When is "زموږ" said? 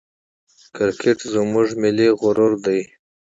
1.33-1.67